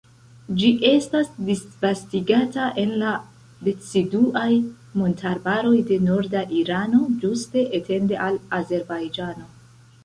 Ĝi 0.59 0.69
estas 0.91 1.27
disvastigata 1.49 2.71
en 2.85 2.95
la 3.03 3.11
deciduaj 3.67 4.49
montarbaroj 5.03 5.75
de 5.93 6.01
norda 6.09 6.43
Irano, 6.65 7.05
ĝuste 7.25 7.69
etende 7.83 8.21
al 8.29 8.43
Azerbajĝano. 8.63 9.51